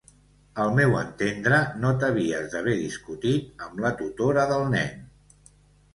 [0.61, 5.09] Al meu entendre no t'havies d'haver discutit amb la tutora del nen.